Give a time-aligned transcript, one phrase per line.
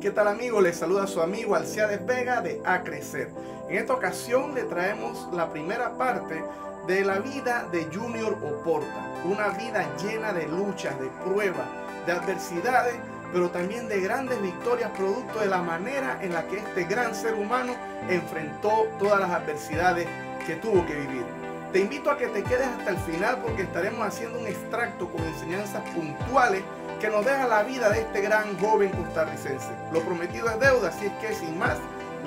[0.00, 0.62] ¿Qué tal amigos?
[0.62, 3.30] Les saluda su amigo Alciades Vega de A Crecer.
[3.70, 6.44] En esta ocasión le traemos la primera parte
[6.86, 9.14] de la vida de Junior Oporta.
[9.24, 11.66] Una vida llena de luchas, de pruebas,
[12.04, 12.94] de adversidades,
[13.32, 17.34] pero también de grandes victorias producto de la manera en la que este gran ser
[17.34, 17.74] humano
[18.10, 20.06] enfrentó todas las adversidades
[20.46, 21.24] que tuvo que vivir.
[21.72, 25.24] Te invito a que te quedes hasta el final porque estaremos haciendo un extracto con
[25.24, 26.62] enseñanzas puntuales
[27.00, 29.68] que nos deja la vida de este gran joven costarricense.
[29.92, 31.76] Lo prometido es deuda, así es que sin más,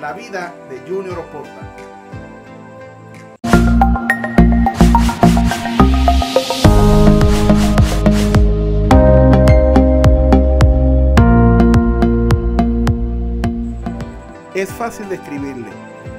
[0.00, 1.50] la vida de Junior Oporta.
[14.54, 15.70] Es fácil describirle,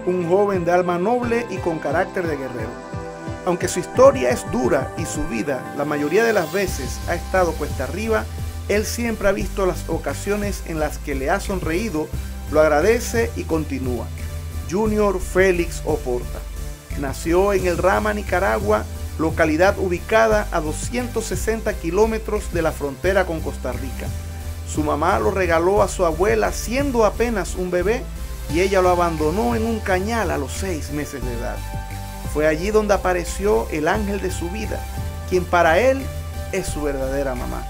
[0.05, 2.91] un joven de alma noble y con carácter de guerrero
[3.45, 7.53] aunque su historia es dura y su vida la mayoría de las veces ha estado
[7.53, 8.25] cuesta arriba,
[8.75, 12.07] él siempre ha visto las ocasiones en las que le ha sonreído,
[12.51, 14.07] lo agradece y continúa.
[14.69, 16.39] Junior Félix Oporta.
[16.99, 18.85] Nació en El Rama, Nicaragua,
[19.19, 24.07] localidad ubicada a 260 kilómetros de la frontera con Costa Rica.
[24.73, 28.03] Su mamá lo regaló a su abuela siendo apenas un bebé
[28.53, 31.57] y ella lo abandonó en un cañal a los seis meses de edad.
[32.33, 34.79] Fue allí donde apareció el ángel de su vida,
[35.29, 36.01] quien para él
[36.53, 37.65] es su verdadera mamá,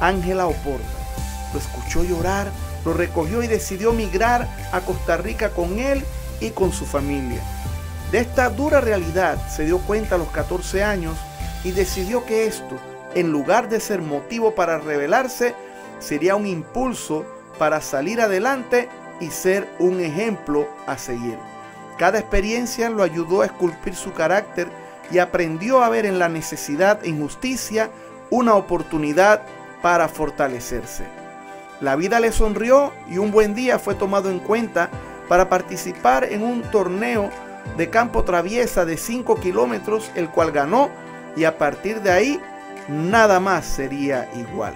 [0.00, 0.86] Ángela Oporta.
[1.52, 2.50] Lo escuchó llorar,
[2.84, 6.04] lo recogió y decidió migrar a Costa Rica con él
[6.40, 7.40] y con su familia.
[8.12, 11.16] De esta dura realidad se dio cuenta a los 14 años
[11.64, 12.76] y decidió que esto,
[13.14, 15.54] en lugar de ser motivo para rebelarse,
[15.98, 17.26] sería un impulso
[17.58, 18.88] para salir adelante
[19.20, 21.36] y ser un ejemplo a seguir.
[21.98, 24.68] Cada experiencia lo ayudó a esculpir su carácter
[25.10, 27.90] y aprendió a ver en la necesidad e injusticia
[28.30, 29.42] una oportunidad
[29.82, 31.04] para fortalecerse.
[31.80, 34.90] La vida le sonrió y un buen día fue tomado en cuenta
[35.28, 37.30] para participar en un torneo
[37.76, 40.90] de campo traviesa de 5 kilómetros, el cual ganó
[41.36, 42.40] y a partir de ahí
[42.88, 44.74] nada más sería igual.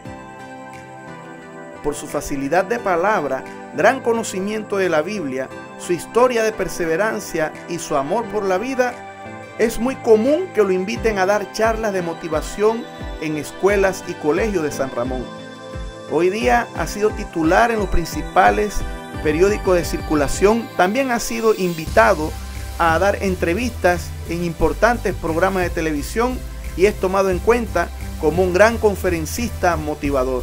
[1.83, 3.43] Por su facilidad de palabra,
[3.75, 5.49] gran conocimiento de la Biblia,
[5.79, 8.95] su historia de perseverancia y su amor por la vida,
[9.59, 12.85] es muy común que lo inviten a dar charlas de motivación
[13.21, 15.25] en escuelas y colegios de San Ramón.
[16.11, 18.79] Hoy día ha sido titular en los principales
[19.23, 22.33] periódicos de circulación, también ha sido invitado
[22.79, 26.39] a dar entrevistas en importantes programas de televisión
[26.77, 27.89] y es tomado en cuenta
[28.21, 30.43] como un gran conferencista motivador.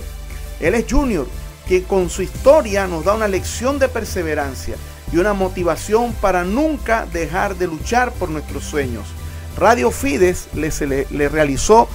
[0.59, 1.27] Él es Junior,
[1.67, 4.75] que con su historia nos da una lección de perseverancia
[5.11, 9.05] y una motivación para nunca dejar de luchar por nuestros sueños.
[9.57, 11.87] Radio Fides le, realizó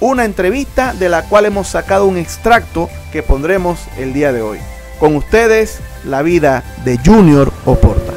[0.00, 4.58] una entrevista de la cual hemos sacado un extracto que pondremos el día de hoy.
[5.00, 8.12] Con ustedes, la vida de Junior Oporta.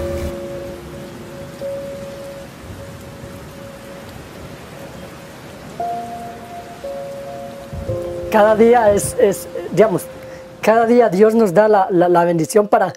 [8.32, 9.16] Cada día es,
[9.74, 10.04] digamos,
[10.62, 12.94] cada día Dios nos da la bendición para,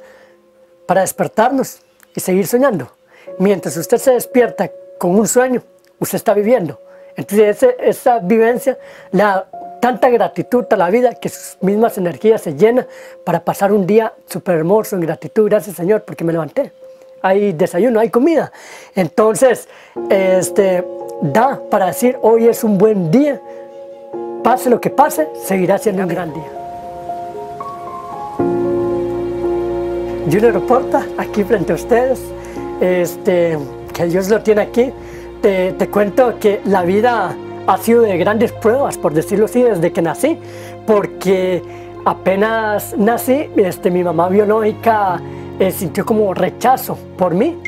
[0.86, 1.80] para despertarnos
[2.14, 2.90] y seguir soñando.
[3.38, 5.62] Mientras usted se despierta con un sueño,
[5.98, 6.80] usted está viviendo.
[7.16, 8.76] Entonces esa vivencia
[9.12, 9.48] le da
[9.80, 12.86] tanta gratitud a la vida que sus mismas energías se llenan
[13.24, 15.48] para pasar un día súper hermoso en gratitud.
[15.48, 16.72] Gracias Señor porque me levanté.
[17.22, 18.52] Hay desayuno, hay comida.
[18.94, 19.66] Entonces,
[20.10, 20.84] este,
[21.22, 23.40] da para decir hoy es un buen día.
[24.42, 26.63] Pase lo que pase, seguirá siendo un gran día.
[30.30, 32.20] Junior Porta, aquí frente a ustedes,
[32.80, 33.58] este,
[33.92, 34.90] que Dios lo tiene aquí.
[35.42, 37.36] Te, te, cuento que la vida
[37.66, 40.38] ha sido de grandes pruebas, por decirlo así, desde que nací,
[40.86, 41.62] porque
[42.04, 45.20] apenas nací, este, mi mamá biológica
[45.58, 47.58] eh, sintió como rechazo por mí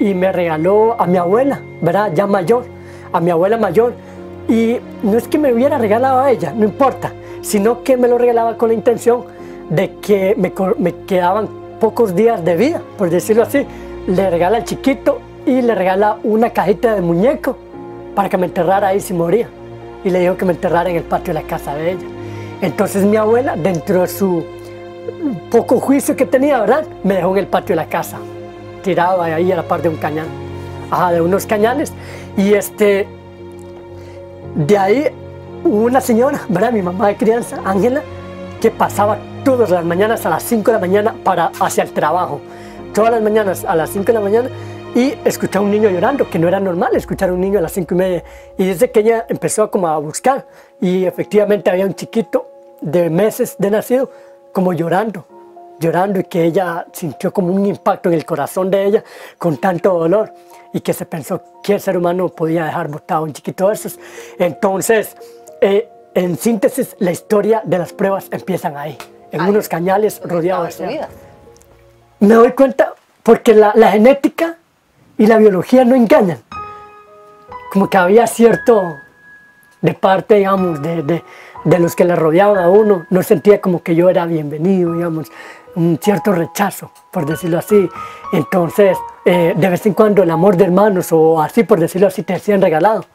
[0.00, 2.12] y me regaló a mi abuela, ¿verdad?
[2.14, 2.64] Ya mayor,
[3.12, 3.94] a mi abuela mayor.
[4.48, 8.18] Y no es que me hubiera regalado a ella, no importa, sino que me lo
[8.18, 9.24] regalaba con la intención
[9.70, 13.66] de que me, me quedaban pocos días de vida, por decirlo así,
[14.06, 17.56] le regala al chiquito y le regala una cajita de muñeco
[18.14, 19.48] para que me enterrara ahí si moría.
[20.04, 22.06] Y le dijo que me enterrara en el patio de la casa de ella.
[22.60, 24.44] Entonces mi abuela, dentro de su
[25.50, 26.86] poco juicio que tenía, ¿verdad?
[27.02, 28.18] Me dejó en el patio de la casa,
[28.84, 30.26] tirado ahí a la par de un cañón,
[30.88, 31.92] ajá, de unos cañales.
[32.36, 33.08] Y este,
[34.54, 35.08] de ahí
[35.64, 36.70] una señora, ¿verdad?
[36.70, 38.02] Mi mamá de crianza, Ángela,
[38.60, 42.40] que pasaba todas las mañanas a las 5 de la mañana para hacia el trabajo.
[42.94, 44.48] Todas las mañanas a las 5 de la mañana
[44.94, 47.62] y escuchaba a un niño llorando, que no era normal escuchar a un niño a
[47.62, 48.24] las 5 y media.
[48.58, 50.46] Y desde que ella empezó como a buscar
[50.80, 52.50] y efectivamente había un chiquito
[52.80, 54.10] de meses de nacido
[54.52, 55.26] como llorando,
[55.80, 59.04] llorando y que ella sintió como un impacto en el corazón de ella
[59.38, 60.32] con tanto dolor
[60.72, 63.98] y que se pensó que el ser humano podía dejar botado un chiquito de esos.
[64.38, 65.16] Entonces,
[65.60, 68.98] eh, en síntesis, la historia de las pruebas empiezan ahí,
[69.32, 71.08] en unos cañales rodeados de vida.
[72.20, 74.56] Me doy cuenta porque la, la, genética
[75.18, 76.38] y la biología no engañan.
[77.72, 78.96] Como que había cierto,
[79.80, 81.24] de parte, digamos, de, de,
[81.64, 85.32] de los que le rodeaban a uno, no sentía como que yo era bienvenido, digamos,
[85.74, 87.88] un cierto rechazo, por decirlo así.
[88.32, 92.22] Entonces, eh, de vez en cuando el amor de hermanos o así, por decirlo así,
[92.22, 93.06] te decían regalado.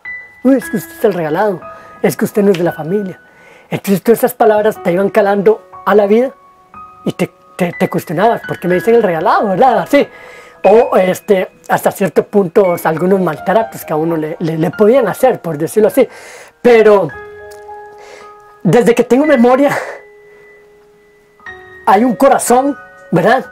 [0.43, 1.61] Uy, es que usted es el regalado
[2.01, 3.19] es que usted no es de la familia.
[3.69, 6.33] Entonces todas esas palabras te iban calando a la vida
[7.05, 9.79] y te, te, cuestionabas, porque me dicen el regalado, ¿verdad?
[9.79, 10.05] Así.
[10.65, 15.57] O este, hasta cierto punto algunos maltratos que a uno le, le, podían hacer, por
[15.57, 16.05] decirlo así.
[16.61, 17.07] Pero
[18.63, 19.71] desde que tengo memoria,
[21.85, 22.77] hay un corazón,
[23.11, 23.45] ¿verdad?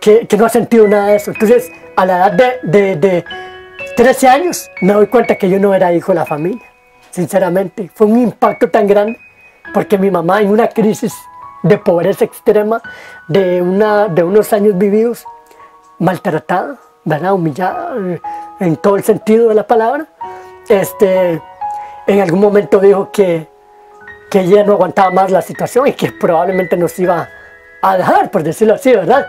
[0.00, 1.30] Que, que, no ha sentido nada de eso.
[1.30, 3.24] Entonces, a la edad de, de, de
[3.96, 6.70] 13 años, me doy cuenta que yo no era hijo de la familia
[7.10, 7.90] sinceramente.
[7.94, 9.18] Fue un impacto tan grande
[9.74, 11.12] porque mi mamá en una crisis
[11.62, 12.82] de pobreza extrema,
[13.28, 15.24] de, una, de unos años vividos,
[15.98, 17.34] maltratada, ¿verdad?
[17.34, 18.20] humillada eh,
[18.60, 20.06] en todo el sentido de la palabra,
[20.68, 21.40] este,
[22.06, 23.48] en algún momento dijo que,
[24.30, 27.28] que ella no aguantaba más la situación y que probablemente nos iba
[27.82, 29.26] a dejar, por decirlo así, ¿verdad?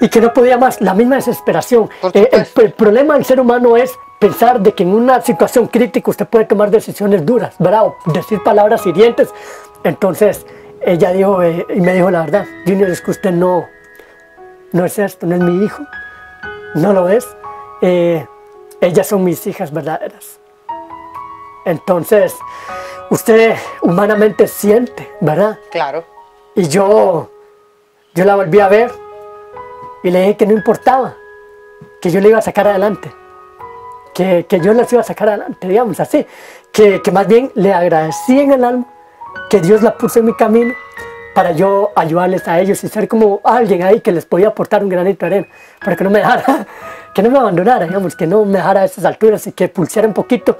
[0.00, 1.88] Y que no podía más, la misma desesperación.
[2.12, 6.26] Eh, el, problema del ser humano es pensar de que en una situación crítica usted
[6.26, 7.84] puede tomar decisiones duras, ¿verdad?
[8.06, 9.28] decir palabras hirientes.
[9.84, 10.44] Entonces
[10.84, 13.68] ella dijo, eh, y me dijo la verdad, Junior, es que usted no,
[14.72, 15.82] no es esto, no es mi hijo,
[16.74, 17.26] no lo es.
[17.80, 18.26] Eh,
[18.80, 20.38] ellas son mis hijas verdaderas.
[21.64, 22.34] Entonces,
[23.10, 25.58] usted humanamente siente, ¿verdad?
[25.70, 26.04] Claro.
[26.54, 27.30] Y yo,
[28.14, 28.92] yo la volví a ver
[30.02, 31.16] y le dije que no importaba,
[32.00, 33.10] que yo le iba a sacar adelante
[34.14, 36.24] que, que yo las iba a sacar adelante, digamos así,
[36.72, 38.86] que, que más bien le agradecí en el alma
[39.50, 40.74] que Dios la puso en mi camino
[41.34, 44.88] para yo ayudarles a ellos y ser como alguien ahí que les podía aportar un
[44.88, 45.48] granito de arena,
[45.80, 46.66] para que no me dejara,
[47.14, 50.06] que no me abandonara, digamos, que no me dejara a esas alturas y que pulsara
[50.06, 50.56] un poquito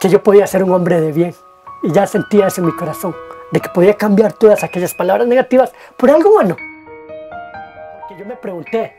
[0.00, 1.34] que yo podía ser un hombre de bien.
[1.82, 3.14] Y ya sentía eso en mi corazón,
[3.52, 6.56] de que podía cambiar todas aquellas palabras negativas por algo bueno.
[8.00, 8.94] Porque yo me pregunté,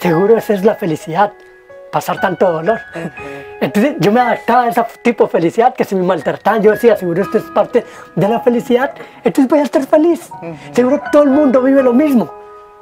[0.00, 1.32] seguro esa es la felicidad,
[1.92, 2.80] pasar tanto dolor.
[3.72, 6.60] Entonces yo me adaptaba a ese tipo de felicidad que se me maltrataban.
[6.60, 7.84] Yo decía, seguro esto es parte
[8.16, 10.28] de la felicidad, entonces voy a estar feliz.
[10.72, 12.34] Seguro todo el mundo vive lo mismo.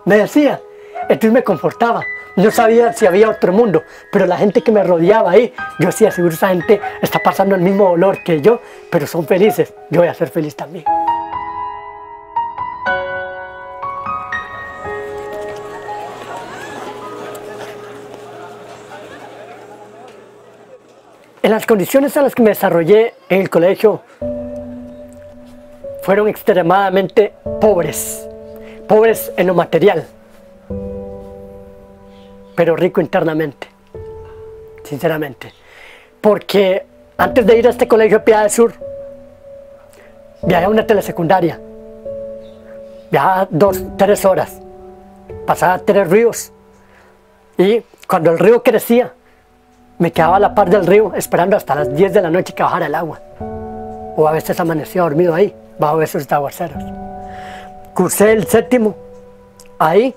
[0.07, 0.63] Me decía.
[1.03, 2.03] Entonces me confortaba.
[2.37, 6.11] No sabía si había otro mundo, pero la gente que me rodeaba ahí, yo decía,
[6.11, 9.75] seguro esa gente está pasando el mismo dolor que yo, pero son felices.
[9.91, 10.87] Yo voy a ser feliz también.
[21.41, 24.03] En las condiciones en las que me desarrollé en el colegio
[26.03, 28.29] fueron extremadamente pobres,
[28.89, 30.05] pobres en lo material,
[32.57, 33.69] pero rico internamente,
[34.83, 35.53] sinceramente.
[36.21, 36.85] Porque
[37.17, 38.73] antes de ir a este colegio de Piedad del Sur,
[40.43, 41.61] viajé a una telesecundaria,
[43.13, 44.61] viajaba dos, tres horas,
[45.47, 46.53] pasaba tres ríos,
[47.57, 49.13] y cuando el río crecía,
[49.99, 52.63] me quedaba a la par del río esperando hasta las 10 de la noche que
[52.63, 53.21] bajara el agua.
[54.17, 56.83] O a veces amanecía dormido ahí, bajo esos aguaceros.
[57.95, 58.95] Cursé el séptimo
[59.79, 60.15] ahí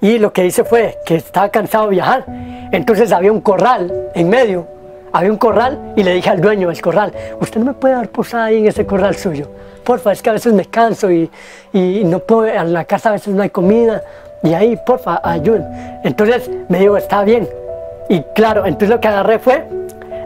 [0.00, 2.24] y lo que hice fue que estaba cansado de viajar.
[2.72, 4.66] Entonces había un corral en medio,
[5.12, 8.08] había un corral y le dije al dueño del corral, usted no me puede dar
[8.08, 9.48] posada ahí en ese corral suyo.
[9.84, 11.30] Porfa, es que a veces me canso y,
[11.72, 14.02] y no puedo, en la casa a veces no hay comida
[14.42, 16.00] y ahí, porfa, ayúdenme.
[16.02, 17.48] Entonces me dijo, está bien,
[18.08, 19.66] y claro, entonces lo que agarré fue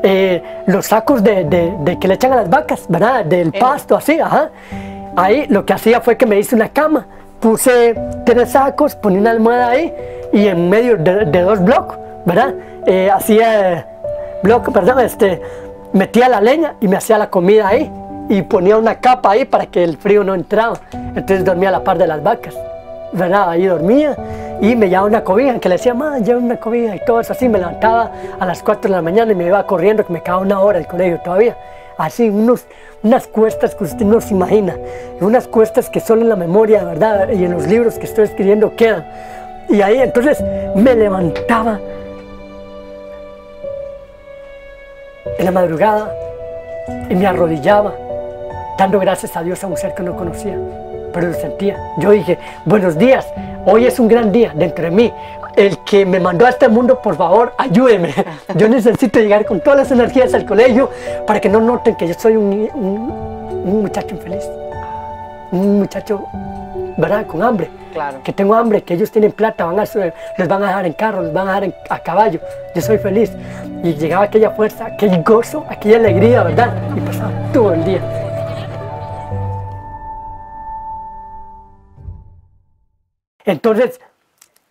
[0.03, 3.25] eh, los sacos de, de, que le echan a las vacas, ¿verdad?
[3.25, 4.51] Del pasto, así, ajá.
[5.17, 7.07] Ahí lo que hacía fue que me hice una cama.
[7.41, 9.93] Puse tres sacos, ponía una almohada ahí
[10.33, 12.55] y en medio de, dos blocos, ¿verdad?
[12.87, 13.87] Eh, hacía
[14.43, 15.41] bloques, perdón, este,
[15.93, 17.91] metía la leña y me hacía la comida ahí
[18.29, 20.79] y ponía una capa ahí para que el frío no entraba.
[20.93, 22.55] Entonces dormía a la par de las vacas,
[23.17, 23.51] ¿verdad?
[23.51, 24.15] Ahí dormía
[24.61, 27.33] y me llevaba una cobija, que le decía, mamá, lleva una cobija y todo eso
[27.33, 30.23] así, me levantaba a las 4 de la mañana y me iba corriendo, que me
[30.23, 31.57] quedaba una hora el colegio todavía.
[31.99, 32.67] Así, unos,
[33.03, 34.77] unas cuestas que usted no se imagina,
[35.21, 37.31] unas cuestas que solo en la memoria, ¿verdad?
[37.31, 39.07] Y en los libros que estoy escribiendo quedan.
[39.69, 40.43] Y ahí entonces
[40.75, 41.81] me levantaba
[45.39, 46.15] en la madrugada
[47.09, 47.95] y me arrodillaba,
[48.79, 50.57] dando gracias a Dios a un ser que no conocía
[51.17, 51.79] pero lo sentía.
[51.97, 53.27] Yo dije, buenos días,
[53.65, 55.11] hoy es un gran día dentro de mí.
[55.57, 58.13] El que me mandó a este mundo, por favor, ayúdeme.
[58.55, 60.91] Yo necesito llegar con todas las energías al colegio
[61.27, 64.45] para que no noten que yo soy un, un muchacho infeliz.
[65.53, 66.27] Un muchacho,
[66.99, 67.27] ¿verdad?
[67.27, 67.71] Con hambre.
[67.95, 68.19] Claro.
[68.23, 71.23] Que tengo hambre, que ellos tienen plata, van a, les van a dejar en carro,
[71.23, 72.41] les van a dejar a caballo.
[72.75, 73.33] Yo soy feliz.
[73.83, 76.75] Y llegaba aquella fuerza, aquel gozo, aquella alegría, ¿verdad?
[76.95, 78.26] Y pasaba todo el día.
[83.47, 84.01] Entonces,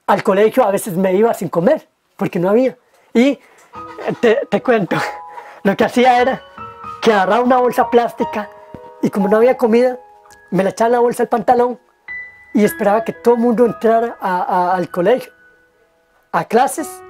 [0.05, 2.77] al colegio a veces me iba sin comer, porque no había.
[3.13, 3.39] Y
[4.19, 4.97] te, cuento,
[5.63, 6.43] lo que hacía era
[7.01, 8.49] que agarraba una bolsa plástica
[9.01, 9.97] y como no había comida,
[10.51, 11.79] me la echaba en la bolsa del pantalón
[12.53, 15.31] y esperaba que todo el mundo entrara al colegio,
[16.31, 17.01] a clases,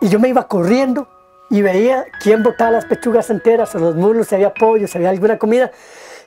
[0.00, 1.08] y yo me iba corriendo
[1.50, 5.10] y veía quién botaba las pechugas enteras o los muslos, si había pollo, si había
[5.10, 5.70] alguna comida,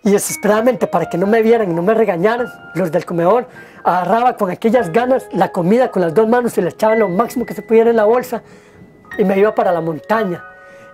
[0.04, 3.48] y desesperadamente para que no me vieran y no me regañaran, los del comedor,
[3.84, 7.46] agarraba con aquellas ganas la comida con las dos manos y le echaba lo máximo
[7.46, 8.44] que se pudiera en la bolsa
[9.18, 10.44] y me iba para la montaña.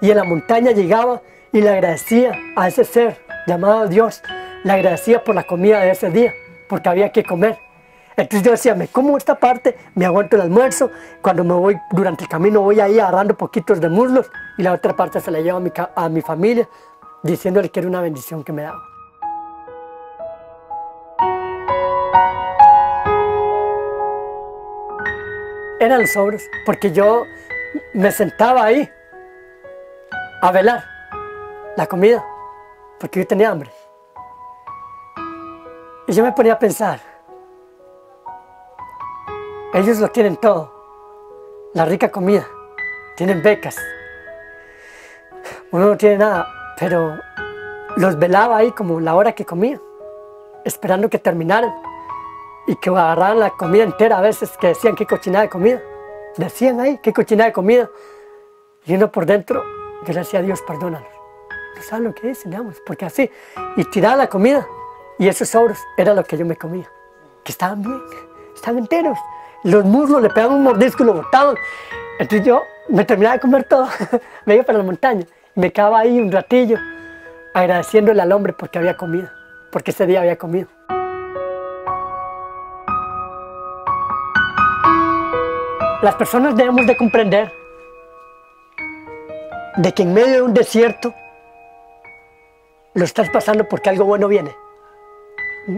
[0.02, 3.18] Y en la montaña llegaba y le agradecía a ese ser
[3.48, 4.22] llamado Dios,
[4.64, 6.34] le agradecía por la comida de ese día
[6.68, 7.58] porque había que comer.
[8.16, 10.92] Entonces yo decía, me como esta parte, me aguanto el almuerzo,
[11.22, 14.96] cuando me voy durante el camino voy ahí agarrando poquitos de muslos y la otra
[14.96, 16.70] parte se la llevo a mi, a mi familia
[17.24, 18.93] diciéndole que era una bendición que me daba.
[25.84, 27.26] Eran los sobros, porque yo
[27.94, 28.90] me sentaba ahí
[30.42, 30.82] a velar
[31.76, 32.26] la comida,
[33.02, 33.70] porque yo tenía hambre.
[36.08, 37.02] Y yo me ponía a pensar,
[39.74, 40.74] ellos lo tienen todo,
[41.74, 42.48] la rica comida,
[43.18, 43.76] tienen becas,
[45.74, 46.48] uno no tiene nada,
[46.80, 47.18] pero
[47.98, 49.82] los velaba ahí como la hora que comía,
[50.64, 51.74] esperando que terminaran
[52.68, 55.82] y que agarraran la comida entera a veces que decían que cochinada de comida,
[56.38, 57.90] decían ahí que cochinada de comida,
[58.86, 59.64] y uno por dentro,
[60.06, 61.08] yo le decía a Dios, perdónalos,
[61.76, 63.30] no saben lo que dicen, digamos, porque así,
[63.76, 64.68] y tiraba la comida,
[65.20, 66.90] y esos sobros era lo que yo me comía,
[67.44, 68.02] que estaban bien,
[68.56, 69.18] estaban enteros.
[69.64, 71.56] Los muslos le pegaban un mordisco y lo botaban.
[72.20, 73.88] Entonces yo me terminaba de comer todo,
[74.46, 76.78] me iba para la montaña y me quedaba ahí un ratillo
[77.54, 79.30] agradeciéndole al hombre porque había comido,
[79.72, 80.68] porque ese día había comido.
[86.04, 87.50] Las personas debemos de comprender
[89.78, 91.16] de que en medio de un desierto
[92.94, 94.54] lo estás pasando porque algo bueno viene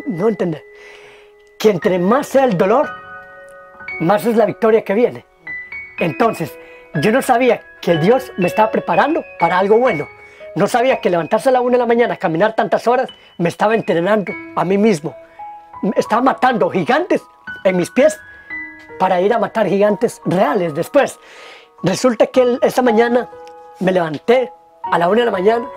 [0.07, 0.63] no entender,
[1.59, 2.89] que entre más sea el dolor,
[3.99, 5.27] más es la victoria que viene.
[5.99, 6.57] Entonces,
[6.95, 10.07] yo no sabía que Dios me estaba preparando para algo bueno.
[10.55, 13.75] No sabía que levantarse a la una de la mañana, caminar tantas horas, me estaba
[13.75, 15.15] entrenando a mí mismo.
[15.95, 17.21] Estaba matando gigantes
[17.63, 18.19] en mis pies
[18.99, 21.19] para ir a matar gigantes reales después.
[21.83, 23.29] Resulta que esa mañana
[23.79, 24.51] me levanté
[24.83, 25.67] a la una de la mañana,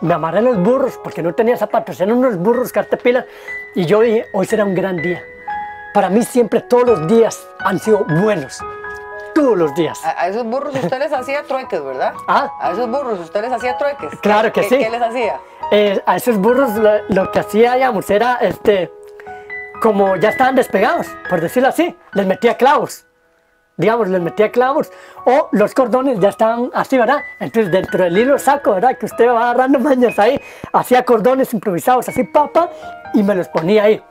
[0.00, 3.26] me amarré los burros porque no tenía zapatos, eran unos burros cartepila
[3.74, 5.22] y yo dije, hoy será un gran día.
[5.94, 8.60] Para mí siempre todos los días han sido buenos.
[9.34, 10.00] Todos los días.
[10.04, 12.12] A, esos burros usted les hacía trueques, ¿verdad?
[12.26, 12.50] ¿Ah?
[12.60, 14.10] A esos burros usted les hacía trueques.
[14.20, 14.78] Claro que sí.
[14.78, 15.40] ¿Qué les hacía?
[15.70, 16.70] Eh, a esos burros
[17.08, 18.92] lo, que hacía, digamos, era este,
[19.80, 23.08] como ya estaban despegados, por decirlo así, les metía clavos
[23.78, 24.90] digamos, les metía clavos,
[25.24, 27.22] o los cordones ya estaban así, ¿verdad?
[27.38, 28.98] Entonces dentro del hilo saco, ¿verdad?
[28.98, 30.38] Que usted va agarrando mañas ahí,
[30.72, 32.70] hacía cordones improvisados, así, papa,
[33.14, 34.02] y me los ponía ahí.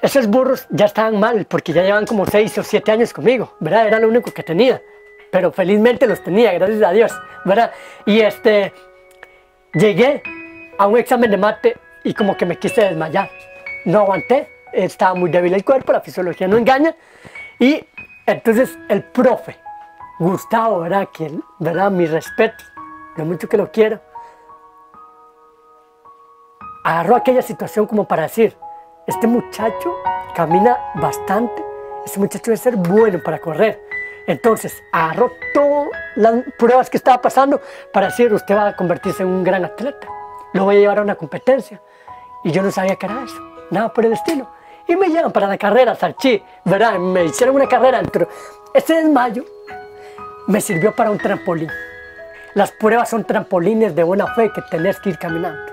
[0.00, 3.86] Esos burros ya estaban mal, porque ya llevan como 6 o 7 años conmigo, ¿verdad?
[3.86, 4.82] Era lo único que tenía,
[5.30, 7.12] pero felizmente los tenía, gracias a Dios,
[7.44, 7.72] ¿verdad?
[8.06, 8.72] Y este,
[9.74, 10.22] llegué
[10.78, 13.28] a un examen de mate y como que me quise desmayar.
[13.84, 16.94] No aguanté, estaba muy débil el cuerpo, la fisiología no engaña,
[17.58, 17.84] y
[18.26, 19.56] entonces el profe,
[20.18, 21.08] Gustavo, ¿verdad?
[21.12, 21.90] Que, ¿verdad?
[21.90, 22.64] Mi respeto,
[23.16, 24.00] lo mucho que lo quiero,
[26.84, 28.56] agarró aquella situación como para decir,
[29.06, 29.94] este muchacho
[30.34, 31.64] camina bastante,
[32.04, 33.80] este muchacho debe ser bueno para correr.
[34.26, 37.60] Entonces agarró todas las pruebas que estaba pasando
[37.92, 40.08] para decir, usted va a convertirse en un gran atleta,
[40.52, 41.80] lo voy a llevar a una competencia.
[42.44, 43.40] Y yo no sabía qué era eso,
[43.70, 44.48] nada por el estilo
[44.88, 46.98] y me llevan para la carrera Sarchi, ¿verdad?
[46.98, 48.28] Me hicieron una carrera dentro.
[48.72, 49.44] Ese desmayo
[50.46, 51.70] me sirvió para un trampolín.
[52.54, 55.72] Las pruebas son trampolines de buena fe que tenés que ir caminando.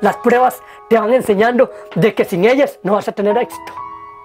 [0.00, 3.72] Las pruebas te van enseñando de que sin ellas no vas a tener éxito.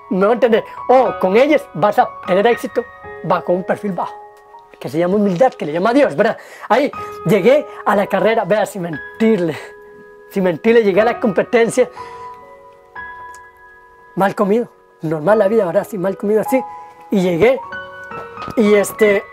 [0.09, 0.63] ¿Me van a entender?
[0.87, 2.85] O con ellas vas a tener éxito
[3.23, 4.15] bajo un perfil bajo,
[4.79, 6.37] que se llama humildad, que le llama a Dios, ¿verdad?
[6.69, 6.91] Ahí
[7.25, 9.57] llegué a la carrera, vea, sin mentirle,
[10.29, 11.89] sin mentirle, llegué a la competencia
[14.17, 14.69] mal comido,
[15.01, 16.61] normal la vida, ahora sí, mal comido así.
[17.11, 17.57] Y llegué
[18.57, 19.23] y este,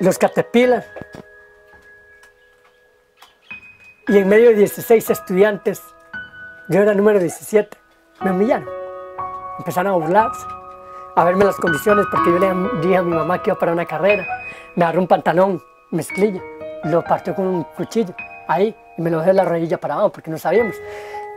[0.00, 0.86] los caterpillars
[4.08, 5.82] y en medio de 16 estudiantes,
[6.68, 7.76] yo era número 17,
[8.20, 8.68] me humillaron.
[9.58, 10.46] Empezaron a burlarse,
[11.16, 13.84] a verme las condiciones porque yo le dije a mi mamá que iba para una
[13.84, 14.24] carrera.
[14.76, 15.60] Me agarró un pantalón,
[15.90, 16.40] mezclilla,
[16.84, 18.14] lo partió con un cuchillo
[18.46, 20.76] ahí y me lo dejé la rodilla para abajo porque no sabíamos.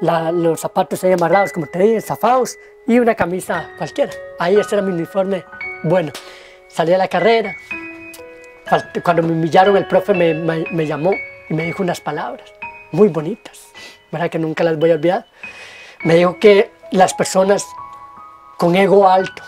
[0.01, 4.11] Los zapatos ahí amarrados, como te dije, zafados y una camisa cualquiera.
[4.39, 5.43] Ahí ese era mi uniforme
[5.83, 6.11] bueno.
[6.67, 7.55] Salí a la carrera.
[9.03, 11.11] Cuando me humillaron, el profe me, me llamó
[11.49, 12.53] y me dijo unas palabras
[12.91, 13.59] muy bonitas,
[14.11, 14.29] ¿verdad?
[14.29, 15.25] que nunca las voy a olvidar.
[16.03, 17.65] Me dijo que las personas
[18.57, 19.43] con ego alto,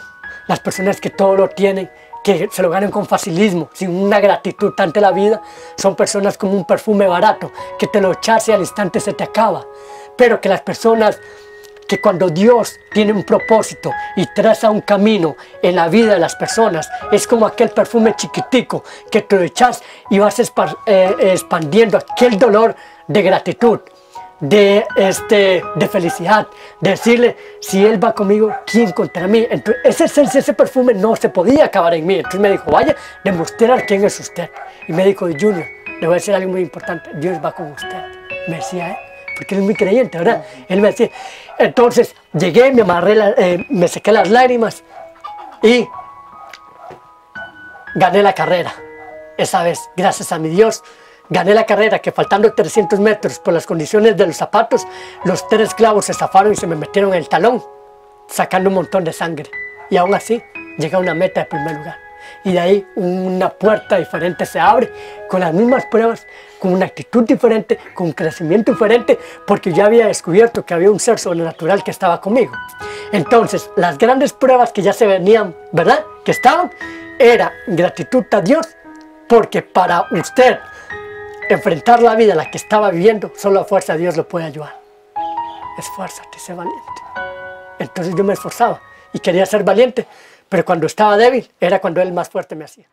[0.48, 1.90] las personas que todo lo tienen,
[2.24, 5.42] que se lo ganan con facilismo, sin una gratitud ante la vida,
[5.78, 9.24] son personas como un perfume barato, que te lo echas y al instante se te
[9.24, 9.66] acaba.
[10.18, 11.20] Pero que las personas
[11.92, 16.38] que cuando Dios tiene un propósito y traza un camino en la vida de las
[16.38, 20.40] personas, es como aquel perfume chiquitico que lo echas y vas
[20.86, 22.78] eh, expandiendo aquel dolor
[23.08, 23.82] de gratitud,
[24.40, 26.48] de, este, de felicidad,
[26.80, 29.46] de decirle, si Él va conmigo, ¿quién contra mí?
[29.50, 32.16] Entonces, ese esencia, ese perfume no se podía acabar en mí.
[32.16, 34.50] Entonces me dijo, vaya, demostrar quién es usted.
[34.88, 35.66] Y me dijo, Junior,
[36.00, 38.02] le voy a decir algo muy importante, Dios va con usted.
[38.48, 39.11] Me decía, ¿eh?
[39.36, 40.46] Porque él es muy creyente, ¿verdad?
[40.68, 41.10] Él me decía,
[41.58, 44.84] entonces llegué, me amarré, eh, me sequé las lágrimas
[45.62, 45.88] y
[47.96, 48.74] gané la carrera.
[49.38, 50.84] Esa vez, gracias a mi Dios,
[51.34, 54.86] Gané la carrera que faltando 300 metros por las condiciones de los zapatos,
[55.24, 57.64] los tres clavos se zafaron y se me metieron en el talón,
[58.28, 59.50] sacando un montón de sangre.
[59.90, 60.44] Y aún así,
[60.78, 62.11] llegué a una meta de primer lugar.
[62.44, 64.92] Y de ahí una puerta diferente se abre,
[65.30, 66.26] con las mismas pruebas,
[66.60, 71.00] con una actitud diferente, con un crecimiento diferente, porque ya había descubierto que había un
[71.00, 72.54] ser sobrenatural que estaba conmigo.
[73.12, 76.06] Entonces, las grandes pruebas que ya se venían, ¿verdad?
[76.24, 76.72] Que estaban,
[77.18, 78.68] era gratitud a Dios,
[79.28, 80.60] porque para usted
[81.50, 84.80] enfrentar la vida la que estaba viviendo, solo la fuerza de Dios lo puede ayudar.
[85.78, 86.82] Esfuérzate, sé valiente.
[87.80, 88.82] Entonces yo me esforzaba
[89.14, 90.06] y quería ser valiente,
[90.52, 92.86] pero cuando estaba débil era cuando él más fuerte me hacía.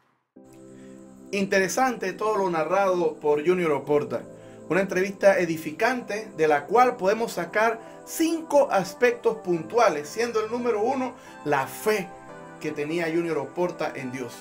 [1.32, 4.22] Interesante todo lo narrado por Junior Oporta.
[4.68, 11.14] Una entrevista edificante de la cual podemos sacar cinco aspectos puntuales, siendo el número uno
[11.44, 12.08] la fe
[12.60, 14.34] que tenía Junior Oporta en Dios.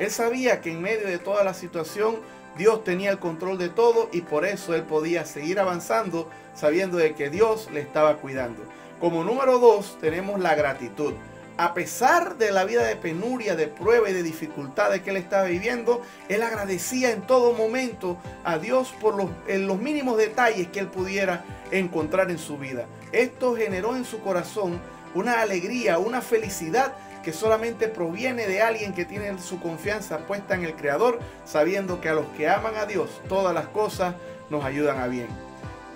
[0.00, 2.16] Él sabía que en medio de toda la situación
[2.58, 7.14] Dios tenía el control de todo y por eso él podía seguir avanzando sabiendo de
[7.14, 8.64] que Dios le estaba cuidando.
[8.98, 11.14] Como número dos tenemos la gratitud.
[11.56, 15.44] A pesar de la vida de penuria, de prueba y de dificultades que él estaba
[15.44, 20.88] viviendo, él agradecía en todo momento a Dios por los, los mínimos detalles que él
[20.88, 22.86] pudiera encontrar en su vida.
[23.12, 24.80] Esto generó en su corazón
[25.14, 30.64] una alegría, una felicidad que solamente proviene de alguien que tiene su confianza puesta en
[30.64, 34.16] el Creador, sabiendo que a los que aman a Dios todas las cosas
[34.50, 35.28] nos ayudan a bien.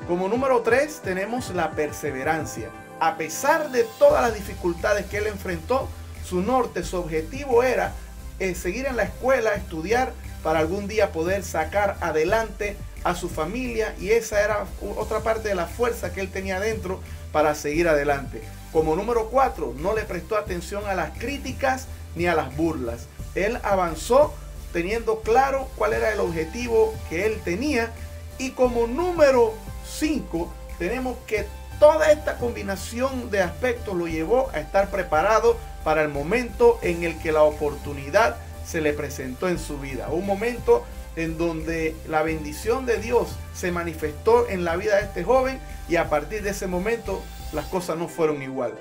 [0.07, 2.71] Como número 3 tenemos la perseverancia.
[3.01, 5.89] A pesar de todas las dificultades que él enfrentó,
[6.25, 7.93] su norte, su objetivo era
[8.41, 13.95] eh, seguir en la escuela, estudiar para algún día poder sacar adelante a su familia
[14.01, 17.01] y esa era otra parte de la fuerza que él tenía dentro
[17.33, 18.43] para seguir adelante.
[18.73, 23.07] Como número cuatro, no le prestó atención a las críticas ni a las burlas.
[23.35, 24.35] Él avanzó
[24.73, 27.93] teniendo claro cuál era el objetivo que él tenía.
[28.39, 29.55] Y como número
[29.87, 31.47] cinco, tenemos que
[31.79, 37.19] toda esta combinación de aspectos lo llevó a estar preparado para el momento en el
[37.19, 38.37] que la oportunidad
[38.67, 40.09] se le presentó en su vida.
[40.11, 40.85] Un momento
[41.17, 45.97] en donde la bendición de Dios se manifestó en la vida de este joven y
[45.97, 48.75] a partir de ese momento las cosas no fueron igual.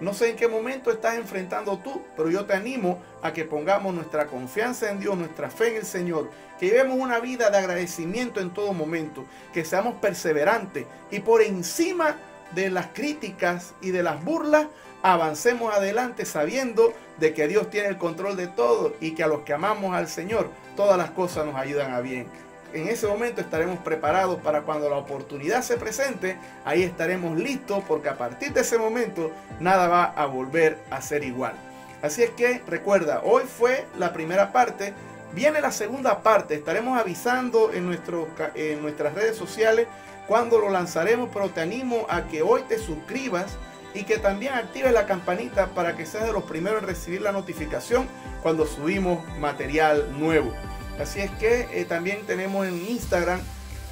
[0.00, 3.94] No sé en qué momento estás enfrentando tú, pero yo te animo a que pongamos
[3.94, 8.40] nuestra confianza en Dios, nuestra fe en el Señor, que llevemos una vida de agradecimiento
[8.40, 14.22] en todo momento, que seamos perseverantes y por encima de las críticas y de las
[14.24, 14.66] burlas,
[15.02, 19.40] avancemos adelante sabiendo de que Dios tiene el control de todo y que a los
[19.40, 22.26] que amamos al Señor, todas las cosas nos ayudan a bien
[22.74, 28.08] en ese momento estaremos preparados para cuando la oportunidad se presente, ahí estaremos listos porque
[28.08, 31.54] a partir de ese momento nada va a volver a ser igual.
[32.02, 34.92] Así es que recuerda, hoy fue la primera parte,
[35.32, 39.86] viene la segunda parte, estaremos avisando en, nuestro, en nuestras redes sociales
[40.26, 43.56] cuando lo lanzaremos, pero te animo a que hoy te suscribas
[43.94, 47.32] y que también actives la campanita para que seas de los primeros en recibir la
[47.32, 48.08] notificación
[48.42, 50.52] cuando subimos material nuevo.
[51.00, 53.40] Así es que eh, también tenemos en Instagram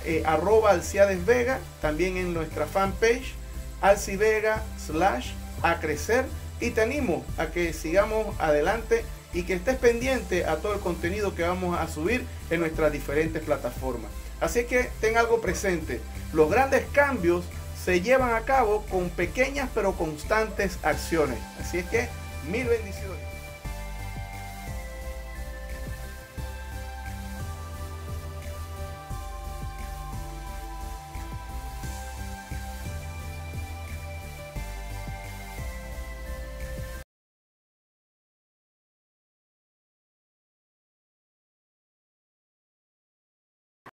[0.05, 3.35] eh, arroba Alciades Vega, también en nuestra fanpage
[3.81, 6.25] Alci Vega slash a crecer
[6.61, 11.35] y te animo a que sigamos adelante y que estés pendiente a todo el contenido
[11.35, 14.11] que vamos a subir en nuestras diferentes plataformas.
[14.41, 16.01] Así que ten algo presente,
[16.33, 17.45] los grandes cambios
[17.85, 21.39] se llevan a cabo con pequeñas pero constantes acciones.
[21.61, 22.09] Así es que
[22.51, 23.30] mil bendiciones.